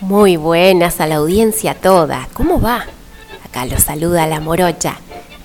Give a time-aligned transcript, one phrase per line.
[0.00, 2.26] Muy buenas a la audiencia toda.
[2.32, 2.86] ¿Cómo va?
[3.44, 4.96] Acá lo saluda la morocha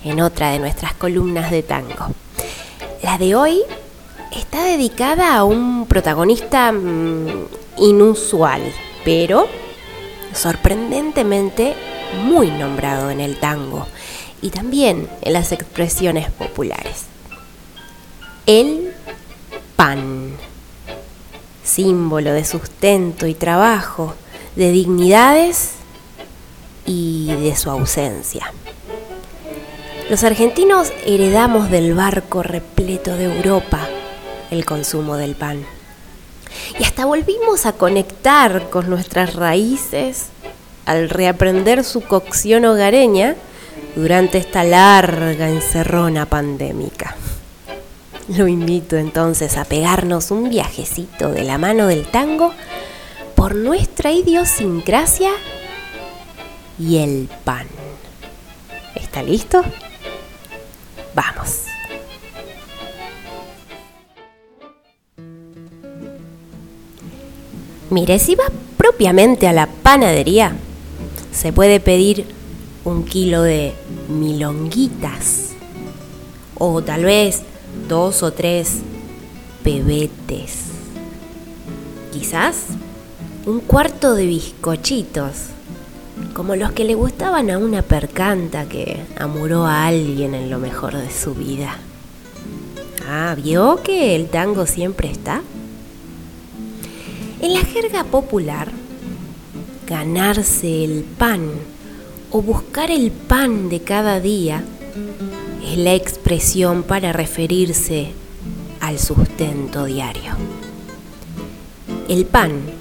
[0.02, 2.06] en otra de nuestras columnas de tango.
[3.02, 3.60] La de hoy
[4.34, 8.62] está dedicada a un protagonista mm, inusual,
[9.04, 9.46] pero
[10.32, 11.74] sorprendentemente
[12.24, 13.86] muy nombrado en el tango
[14.40, 17.04] y también en las expresiones populares.
[18.46, 18.94] El
[19.76, 20.30] pan,
[21.62, 24.14] símbolo de sustento y trabajo,
[24.56, 25.72] de dignidades
[26.84, 28.52] y de su ausencia.
[30.10, 33.88] Los argentinos heredamos del barco repleto de Europa
[34.50, 35.64] el consumo del pan.
[36.78, 40.26] Y hasta volvimos a conectar con nuestras raíces
[40.84, 43.34] al reaprender su cocción hogareña
[43.94, 47.16] durante esta larga encerrona pandémica.
[48.36, 52.52] Lo invito entonces a pegarnos un viajecito de la mano del tango
[53.46, 55.30] por nuestra idiosincrasia
[56.80, 57.68] y el pan.
[58.96, 59.62] ¿Está listo?
[61.14, 61.66] Vamos.
[67.88, 70.56] Mire, si va propiamente a la panadería,
[71.32, 72.24] se puede pedir
[72.84, 73.74] un kilo de
[74.08, 75.50] milonguitas
[76.58, 77.42] o tal vez
[77.88, 78.78] dos o tres
[79.62, 80.64] pebetes.
[82.12, 82.70] Quizás
[83.46, 85.34] un cuarto de bizcochitos,
[86.34, 90.96] como los que le gustaban a una percanta que amuró a alguien en lo mejor
[90.96, 91.78] de su vida.
[93.08, 95.42] Ah, ¿vio que el tango siempre está?
[97.40, 98.72] En la jerga popular,
[99.86, 101.48] ganarse el pan
[102.32, 104.64] o buscar el pan de cada día
[105.64, 108.10] es la expresión para referirse
[108.80, 110.32] al sustento diario.
[112.08, 112.75] El pan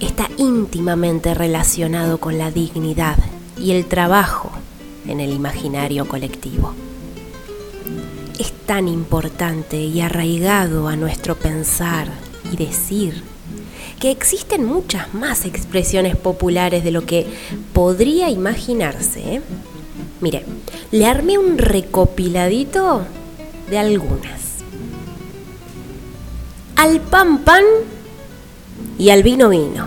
[0.00, 3.16] está íntimamente relacionado con la dignidad
[3.58, 4.50] y el trabajo
[5.06, 6.74] en el imaginario colectivo.
[8.38, 12.08] Es tan importante y arraigado a nuestro pensar
[12.52, 13.22] y decir
[13.98, 17.26] que existen muchas más expresiones populares de lo que
[17.72, 19.36] podría imaginarse.
[19.36, 19.42] ¿eh?
[20.20, 20.44] Mire,
[20.92, 23.02] le armé un recopiladito
[23.68, 24.58] de algunas.
[26.76, 27.64] Al pan pan
[28.98, 29.86] y al vino vino.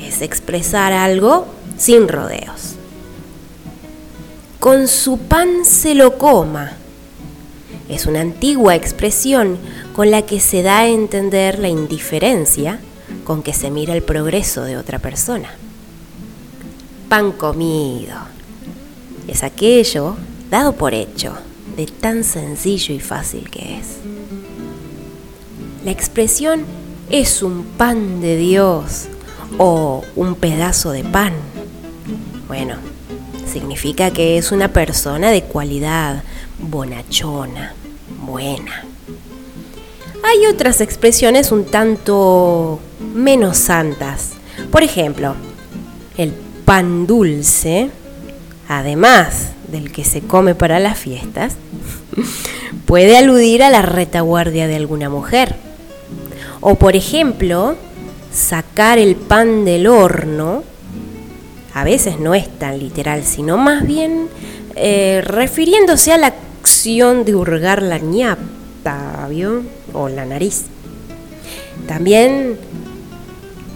[0.00, 2.74] Es expresar algo sin rodeos.
[4.60, 6.72] Con su pan se lo coma.
[7.88, 9.58] Es una antigua expresión
[9.94, 12.80] con la que se da a entender la indiferencia
[13.24, 15.50] con que se mira el progreso de otra persona.
[17.08, 18.16] Pan comido.
[19.28, 20.16] Es aquello
[20.50, 21.34] dado por hecho,
[21.76, 23.86] de tan sencillo y fácil que es.
[25.84, 26.64] La expresión
[27.10, 29.06] es un pan de Dios
[29.58, 31.32] o un pedazo de pan.
[32.48, 32.76] Bueno,
[33.50, 36.22] significa que es una persona de cualidad,
[36.58, 37.74] bonachona,
[38.24, 38.84] buena.
[40.24, 42.80] Hay otras expresiones un tanto
[43.14, 44.30] menos santas.
[44.70, 45.34] Por ejemplo,
[46.16, 46.32] el
[46.64, 47.90] pan dulce,
[48.68, 51.56] además del que se come para las fiestas,
[52.86, 55.56] puede aludir a la retaguardia de alguna mujer.
[56.66, 57.76] O por ejemplo,
[58.32, 60.62] sacar el pan del horno,
[61.74, 64.28] a veces no es tan literal, sino más bien
[64.74, 69.28] eh, refiriéndose a la acción de hurgar la ñapa,
[69.92, 70.64] O la nariz.
[71.86, 72.56] También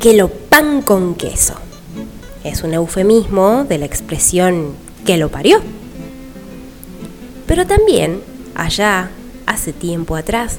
[0.00, 1.56] que lo pan con queso.
[2.42, 4.72] Es un eufemismo de la expresión
[5.04, 5.60] que lo parió.
[7.46, 8.22] Pero también,
[8.54, 9.10] allá,
[9.44, 10.58] hace tiempo atrás,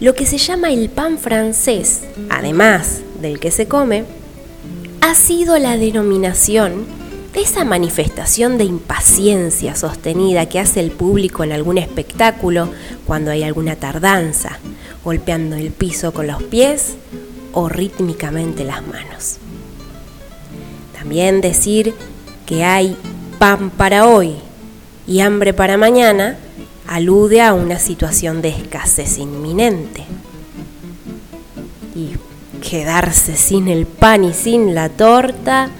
[0.00, 4.04] lo que se llama el pan francés, además del que se come,
[5.00, 6.86] ha sido la denominación
[7.32, 12.68] de esa manifestación de impaciencia sostenida que hace el público en algún espectáculo
[13.06, 14.58] cuando hay alguna tardanza,
[15.04, 16.94] golpeando el piso con los pies
[17.52, 19.38] o rítmicamente las manos.
[20.96, 21.94] También decir
[22.46, 22.96] que hay
[23.38, 24.36] pan para hoy
[25.06, 26.38] y hambre para mañana
[26.86, 30.04] alude a una situación de escasez inminente.
[31.94, 32.12] Y
[32.66, 35.70] quedarse sin el pan y sin la torta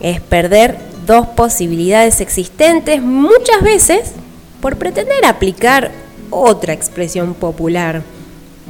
[0.00, 4.12] es perder dos posibilidades existentes muchas veces
[4.60, 5.92] por pretender aplicar
[6.30, 8.02] otra expresión popular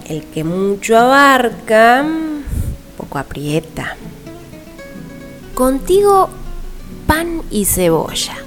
[0.09, 2.05] el que mucho abarca,
[2.97, 3.97] poco aprieta.
[5.55, 6.29] Contigo
[7.07, 8.42] pan y cebolla.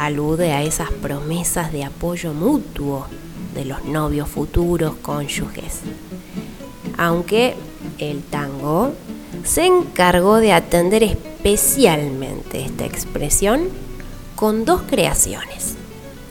[0.00, 3.06] Alude a esas promesas de apoyo mutuo
[3.54, 5.80] de los novios futuros cónyuges.
[6.96, 7.54] Aunque
[7.98, 8.94] el tango
[9.44, 13.68] se encargó de atender especialmente esta expresión
[14.36, 15.74] con dos creaciones.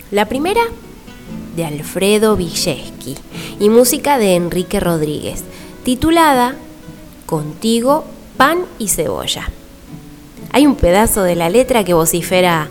[0.09, 0.63] La primera,
[1.55, 3.17] de Alfredo Villeski,
[3.59, 5.43] y música de Enrique Rodríguez,
[5.83, 6.55] titulada
[7.27, 8.03] Contigo,
[8.35, 9.51] pan y cebolla.
[10.53, 12.67] Hay un pedazo de la letra que vocifera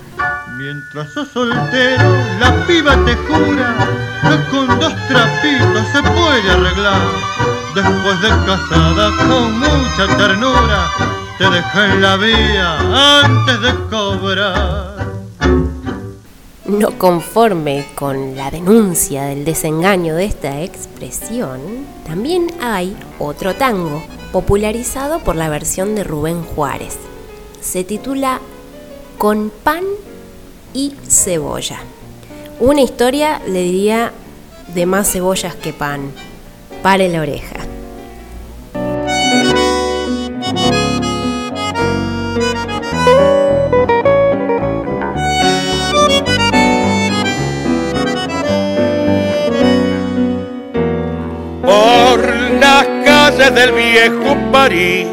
[0.70, 3.74] Mientras sos soltero, la piba te jura
[4.20, 7.00] que con dos trapitos se puede arreglar.
[7.74, 10.90] Después de casada con mucha ternura,
[11.38, 15.06] te deja en la vía antes de cobrar.
[16.66, 21.60] No conforme con la denuncia del desengaño de esta expresión,
[22.06, 26.98] también hay otro tango popularizado por la versión de Rubén Juárez.
[27.62, 28.42] Se titula
[29.16, 29.84] Con pan
[30.74, 31.78] y cebolla.
[32.60, 34.12] Una historia, le diría,
[34.74, 36.12] de más cebollas que pan.
[36.82, 37.56] Pare la oreja.
[51.62, 52.28] Por
[52.60, 55.06] las calles del viejo París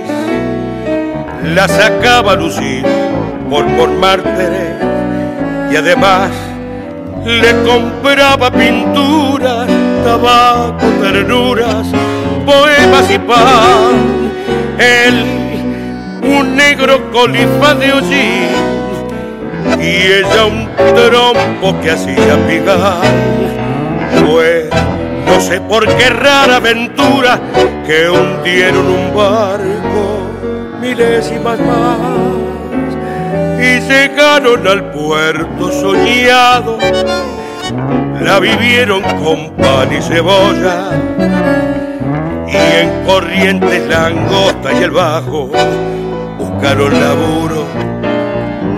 [1.44, 2.84] la sacaba lucir
[3.50, 4.85] por Montmartre
[5.76, 6.32] y además
[7.26, 9.68] le compraba pinturas,
[10.06, 11.86] tabaco, ternuras,
[12.46, 14.32] poemas y pan.
[14.80, 15.26] Él,
[16.24, 18.56] un negro colifa de hollín
[19.82, 23.04] y ella un trompo que hacía pigar.
[24.26, 24.70] Fue,
[25.26, 27.38] no sé por qué rara aventura,
[27.86, 30.32] que hundieron un barco
[30.80, 32.35] milésimas más
[33.60, 36.78] y llegaron al puerto soñado.
[38.22, 40.92] La vivieron con pan y cebolla
[42.48, 45.52] y en corrientes la angosta y el bajo
[46.38, 47.66] buscaron laburo,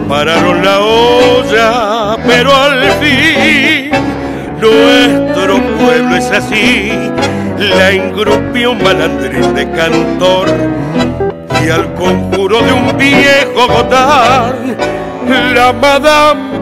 [0.09, 3.91] pararon la olla, pero al fin
[4.59, 6.91] nuestro pueblo es así,
[7.57, 10.47] la ingrupió un malandrín de cantor
[11.65, 14.77] y al conjuro de un viejo gotán,
[15.53, 16.59] la madame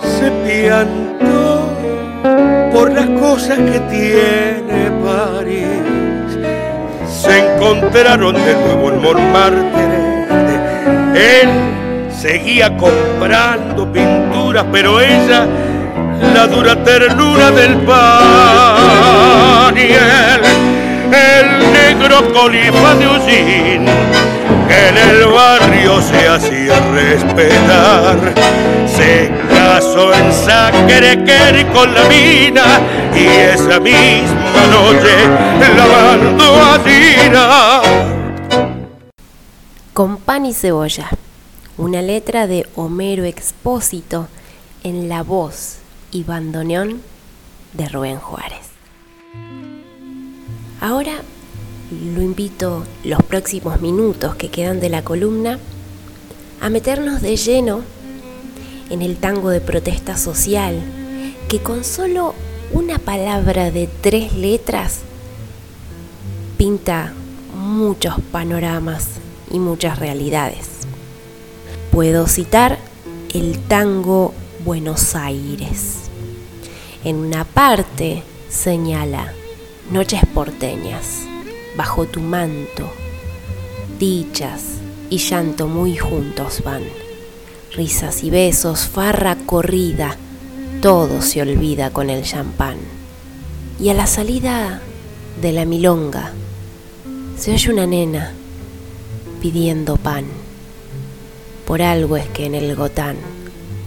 [0.00, 1.68] se piantó
[2.72, 5.66] por las cosas que tiene París.
[7.08, 9.84] Se encontraron de nuevo en Montmartre.
[11.14, 11.48] Él
[12.10, 15.46] seguía comprando pinturas, pero ella
[16.34, 20.40] la dura ternura del pan y él
[21.12, 21.53] el
[22.08, 23.86] de Ullín,
[24.68, 28.34] que en el barrio se hacía respetar.
[28.86, 32.80] Se casó en Sacrequer con la mina
[33.14, 35.16] y esa misma noche
[35.76, 37.80] lavando a Tina.
[39.94, 41.08] Con pan y cebolla,
[41.78, 44.28] una letra de Homero Expósito
[44.82, 45.78] en la voz
[46.10, 47.00] y bandoneón
[47.72, 48.74] de Rubén Juárez.
[50.80, 51.14] Ahora
[52.14, 55.58] lo invito los próximos minutos que quedan de la columna
[56.60, 57.82] a meternos de lleno
[58.90, 60.80] en el tango de protesta social
[61.48, 62.34] que con solo
[62.72, 65.00] una palabra de tres letras
[66.56, 67.12] pinta
[67.54, 69.08] muchos panoramas
[69.50, 70.68] y muchas realidades.
[71.90, 72.78] Puedo citar
[73.32, 74.34] el tango
[74.64, 76.10] Buenos Aires.
[77.04, 79.32] En una parte señala
[79.90, 81.26] noches porteñas,
[81.76, 82.90] bajo tu manto,
[83.98, 84.62] dichas
[85.10, 86.82] y llanto muy juntos van,
[87.74, 90.16] risas y besos, farra corrida,
[90.80, 92.76] todo se olvida con el champán.
[93.80, 94.80] Y a la salida
[95.40, 96.32] de la milonga
[97.36, 98.32] se oye una nena
[99.40, 100.24] pidiendo pan.
[101.66, 103.16] Por algo es que en el gotán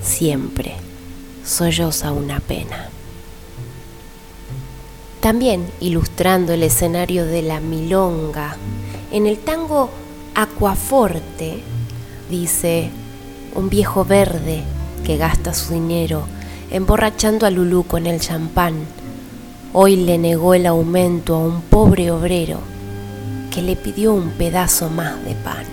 [0.03, 0.75] siempre
[1.45, 2.89] solloza una pena.
[5.21, 8.55] También ilustrando el escenario de la milonga,
[9.11, 9.89] en el tango
[10.35, 11.63] Aquaforte
[12.29, 12.89] dice
[13.55, 14.63] un viejo verde
[15.03, 16.23] que gasta su dinero
[16.69, 18.75] emborrachando a Lulú con el champán.
[19.73, 22.59] Hoy le negó el aumento a un pobre obrero
[23.51, 25.65] que le pidió un pedazo más de pan.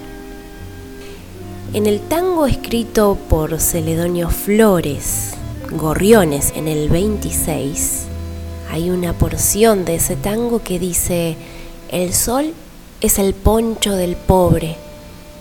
[1.75, 5.35] En el tango escrito por Celedonio Flores,
[5.73, 8.07] Gorriones en el 26,
[8.75, 11.37] hay una porción de ese tango que dice,
[11.93, 12.55] el sol
[13.01, 14.77] es el poncho del pobre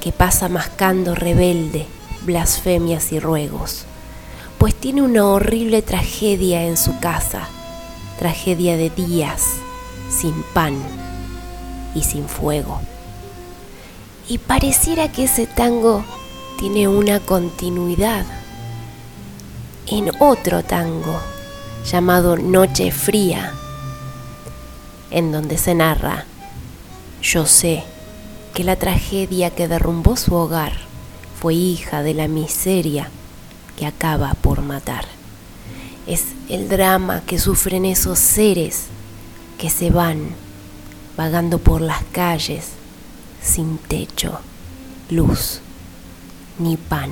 [0.02, 1.88] que pasa mascando rebelde
[2.28, 3.86] blasfemias y ruegos,
[4.60, 7.50] pues tiene una horrible tragedia en su casa,
[8.20, 9.48] tragedia de días
[10.12, 10.76] sin pan
[11.96, 12.82] y sin fuego.
[14.30, 16.06] Y pareciera que ese tango
[16.60, 18.28] tiene una continuidad
[19.88, 21.33] en otro tango
[21.86, 23.54] llamado Noche Fría,
[25.12, 26.26] en donde se narra,
[27.22, 27.84] yo sé
[28.54, 30.74] que la tragedia que derrumbó su hogar
[31.40, 33.10] fue hija de la miseria
[33.78, 35.06] que acaba por matar.
[36.08, 38.86] Es el drama que sufren esos seres
[39.58, 40.30] que se van
[41.18, 42.70] vagando por las calles
[43.42, 44.40] sin techo,
[45.10, 45.60] luz
[46.60, 47.12] ni pan.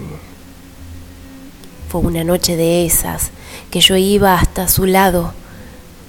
[1.89, 3.31] Fue una noche de esas
[3.69, 5.33] que yo iba hasta su lado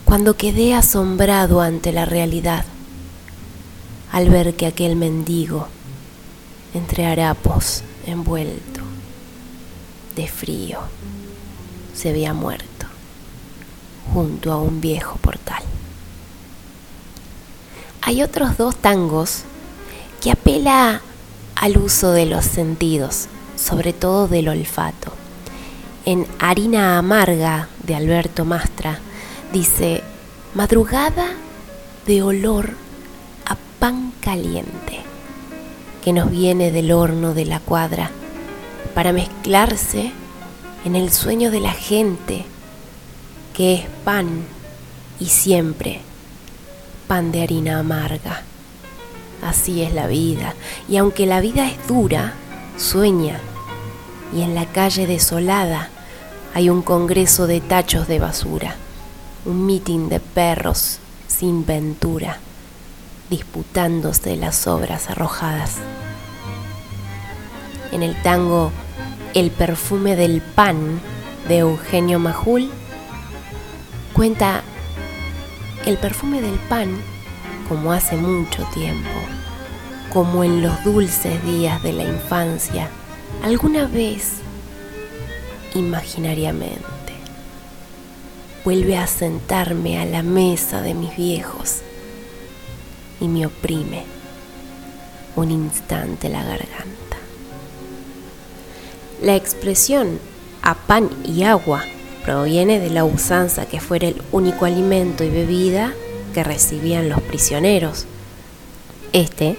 [0.05, 2.65] cuando quedé asombrado ante la realidad
[4.11, 5.69] al ver que aquel mendigo,
[6.75, 8.83] entre harapos envuelto
[10.15, 10.81] de frío,
[11.95, 12.87] se había muerto
[14.13, 15.63] junto a un viejo portal.
[18.03, 19.45] Hay otros dos tangos
[20.21, 21.01] que apela
[21.55, 25.22] al uso de los sentidos, sobre todo del olfato.
[26.05, 28.99] En Harina Amarga de Alberto Mastra
[29.53, 30.03] dice,
[30.55, 31.29] madrugada
[32.07, 32.83] de olor
[33.83, 35.01] pan caliente
[36.05, 38.13] que nos viene del horno de la cuadra
[38.95, 40.13] para mezclarse
[40.85, 42.45] en el sueño de la gente
[43.57, 44.45] que es pan
[45.19, 46.01] y siempre
[47.09, 48.43] pan de harina amarga.
[49.43, 50.55] Así es la vida,
[50.89, 52.35] y aunque la vida es dura,
[52.79, 53.41] sueña,
[54.33, 55.89] y en la calle desolada
[56.55, 58.77] hay un congreso de tachos de basura,
[59.45, 62.39] un mitin de perros sin ventura
[63.31, 65.77] disputándose las obras arrojadas.
[67.91, 68.71] En el tango
[69.35, 71.01] El perfume del pan
[71.49, 72.71] de Eugenio Majul
[74.13, 74.63] cuenta
[75.87, 76.95] el perfume del pan
[77.71, 79.09] como hace mucho tiempo,
[80.13, 82.91] como en los dulces días de la infancia,
[83.43, 84.35] alguna vez
[85.75, 86.81] imaginariamente.
[88.65, 91.79] Vuelve a sentarme a la mesa de mis viejos
[93.21, 94.05] y me oprime
[95.35, 97.17] un instante la garganta.
[99.21, 100.21] La expresión
[100.63, 101.85] a pan y agua
[102.25, 105.93] proviene de la usanza que fuera el único alimento y bebida
[106.33, 108.07] que recibían los prisioneros.
[109.13, 109.57] Este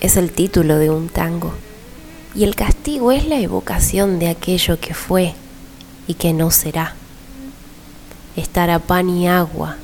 [0.00, 1.52] es el título de un tango
[2.34, 5.34] y el castigo es la evocación de aquello que fue
[6.06, 6.94] y que no será.
[8.36, 9.76] Estar a pan y agua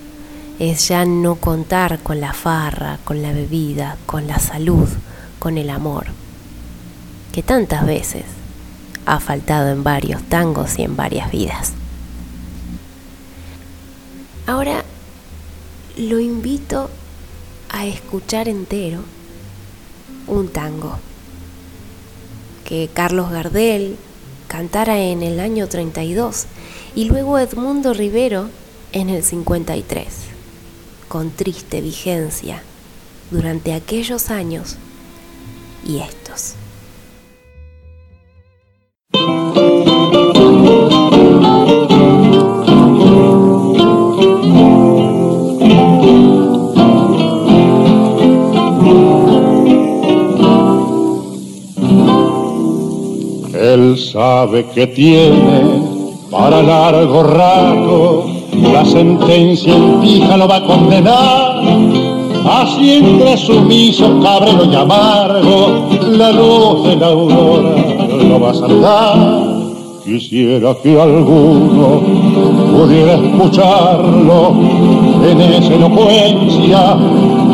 [0.59, 4.88] es ya no contar con la farra, con la bebida, con la salud,
[5.38, 6.07] con el amor,
[7.33, 8.25] que tantas veces
[9.07, 11.73] ha faltado en varios tangos y en varias vidas.
[14.47, 14.85] Ahora
[15.97, 16.90] lo invito
[17.69, 19.02] a escuchar entero
[20.26, 20.99] un tango
[22.70, 23.96] que Carlos Gardel
[24.46, 26.46] cantara en el año 32
[26.94, 28.48] y luego Edmundo Rivero
[28.92, 30.06] en el 53
[31.08, 32.62] con triste vigencia
[33.32, 34.76] durante aquellos años
[35.84, 36.19] y estos.
[54.50, 55.62] Que tiene
[56.28, 58.26] para largo rato
[58.73, 61.61] la sentencia en fija lo va a condenar.
[62.45, 67.75] Así entre sumiso, cabrero y amargo, la luz de la aurora
[68.28, 69.50] lo va a saludar.
[70.04, 72.00] Quisiera que alguno
[72.73, 74.54] pudiera escucharlo
[75.30, 76.97] en esa elocuencia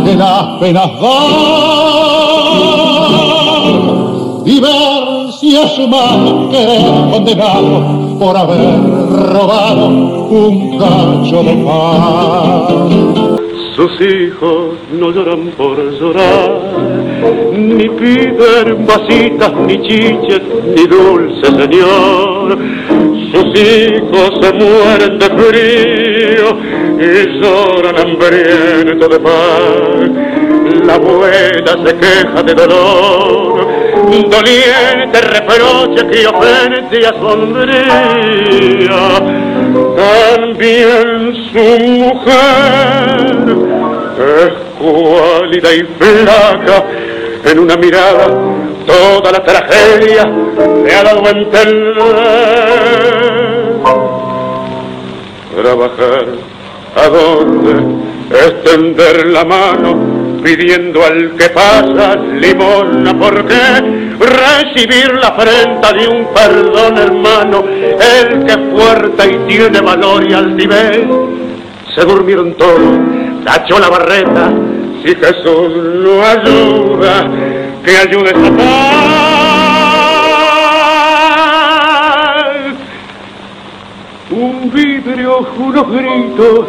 [0.04, 0.90] que las penas
[5.78, 6.16] es más
[6.50, 6.64] que
[7.12, 8.80] condenado por haber
[9.32, 13.36] robado un cacho de pan.
[13.74, 16.50] Sus hijos no lloran por llorar,
[17.52, 20.40] ni piden vasitas, ni chiches,
[20.74, 22.58] ni dulce señor.
[23.32, 26.56] Sus hijos se mueren de frío
[26.98, 30.86] y lloran hambrientos de pan.
[30.86, 33.75] La abuela se queja de dolor
[34.10, 39.02] doliente reproche que ofende sombría.
[39.96, 41.64] También su
[41.98, 43.46] mujer
[44.18, 46.84] es cuálida y flaca,
[47.44, 48.28] en una mirada
[48.86, 50.24] toda la tragedia
[50.84, 51.96] le ha dado a entender.
[55.56, 56.26] Trabajar
[56.94, 63.54] a dónde, extender la mano pidiendo al que pasa limosna, porque
[64.18, 71.06] recibir la afrenta de un perdón hermano, el que fuerte y tiene valor y altivez,
[71.94, 72.98] se durmieron todos,
[73.44, 74.52] tachó la barreta,
[75.04, 77.24] si Jesús lo ayuda,
[77.84, 79.46] que ayude esta paz.
[84.30, 86.66] Un vidrio, unos gritos,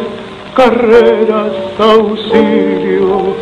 [0.58, 3.36] carreras, auxilio,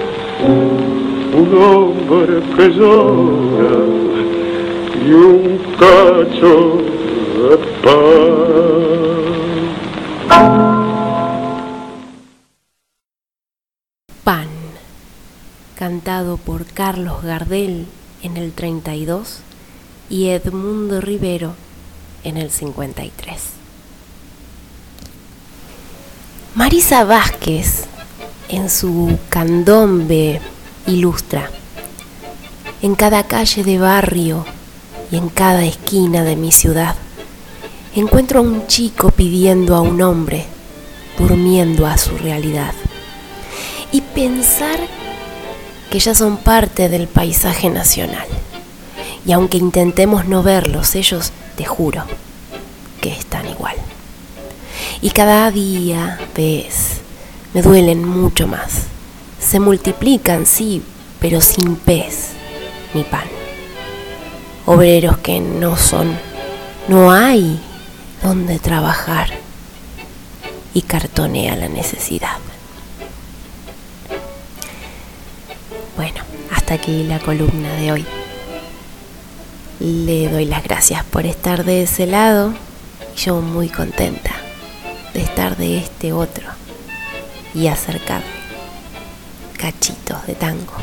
[1.41, 3.79] un hombre que llora
[5.03, 6.55] y un cacho
[7.41, 8.37] de pan.
[14.23, 14.49] Pan,
[15.75, 17.87] cantado por Carlos Gardel
[18.23, 19.41] en el 32
[20.11, 21.55] y Edmundo Rivero
[22.25, 23.66] en el 53.
[26.57, 27.85] Marisa Vázquez,
[28.49, 30.41] en su candombe,
[30.87, 31.51] ilustra,
[32.81, 34.47] en cada calle de barrio
[35.11, 36.95] y en cada esquina de mi ciudad,
[37.95, 40.47] encuentro a un chico pidiendo a un hombre,
[41.19, 42.73] durmiendo a su realidad.
[43.93, 44.81] Y pensar
[45.91, 48.27] que ya son parte del paisaje nacional.
[49.27, 52.05] Y aunque intentemos no verlos, ellos, te juro,
[53.03, 53.77] que están igual.
[55.07, 57.01] Y cada día, ves,
[57.55, 58.87] me duelen mucho más.
[59.39, 60.83] Se multiplican, sí,
[61.21, 62.31] pero sin pez
[62.93, 63.29] ni pan.
[64.65, 66.13] Obreros que no son,
[66.89, 67.61] no hay
[68.21, 69.31] donde trabajar.
[70.75, 72.39] Y cartonea la necesidad.
[75.95, 76.19] Bueno,
[76.53, 78.07] hasta aquí la columna de hoy.
[79.79, 82.55] Le doy las gracias por estar de ese lado
[83.17, 84.46] y yo muy contenta
[85.17, 86.47] de estar de este otro
[87.55, 88.23] y acercar
[89.57, 90.75] cachitos de tango.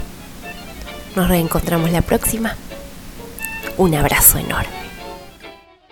[1.15, 2.55] Nos reencontramos la próxima.
[3.77, 4.82] Un abrazo enorme.